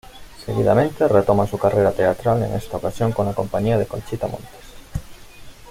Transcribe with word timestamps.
Seguidamente 0.43 1.07
retoma 1.07 1.45
su 1.45 1.59
carrera 1.59 1.91
teatral 1.91 2.41
en 2.41 2.53
esta 2.55 2.77
ocasión 2.77 3.11
con 3.11 3.27
la 3.27 3.35
compañía 3.35 3.77
de 3.77 3.85
Conchita 3.85 4.25
Montes. 4.25 4.59